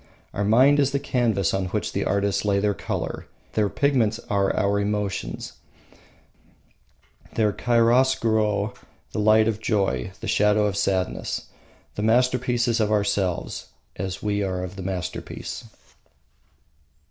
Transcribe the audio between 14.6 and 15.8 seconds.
of the masterpiece.